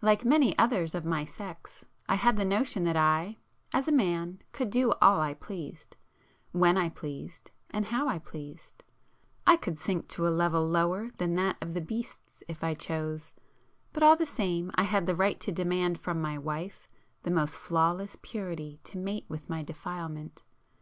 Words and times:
Like 0.00 0.24
many 0.24 0.56
others 0.56 0.94
of 0.94 1.04
my 1.04 1.26
sex 1.26 1.84
I 2.08 2.14
had 2.14 2.38
the 2.38 2.46
notion 2.46 2.84
that 2.84 2.96
I, 2.96 3.36
as 3.74 3.88
man, 3.92 4.40
could 4.52 4.70
do 4.70 4.92
all 5.02 5.20
I 5.20 5.34
pleased, 5.34 5.98
when 6.52 6.78
I 6.78 6.88
pleased 6.88 7.50
and 7.70 7.84
how 7.84 8.08
I 8.08 8.18
pleased; 8.20 8.82
I 9.46 9.58
could 9.58 9.76
sink 9.76 10.08
to 10.08 10.26
a 10.26 10.30
level 10.32 10.66
lower 10.66 11.10
than 11.18 11.34
that 11.34 11.58
of 11.60 11.74
the 11.74 11.82
beasts 11.82 12.42
if 12.48 12.64
I 12.64 12.72
chose,—but 12.72 14.02
all 14.02 14.16
the 14.16 14.24
same 14.24 14.70
I 14.76 14.84
had 14.84 15.04
the 15.04 15.14
right 15.14 15.38
to 15.40 15.52
demand 15.52 15.98
from 15.98 16.22
my 16.22 16.38
wife 16.38 16.88
the 17.24 17.30
most 17.30 17.58
flawless 17.58 18.16
purity 18.22 18.80
to 18.84 18.96
mate 18.96 19.26
with 19.28 19.50
my 19.50 19.62
defilement. 19.62 20.42